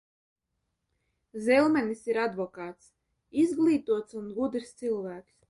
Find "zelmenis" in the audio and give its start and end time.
1.47-2.01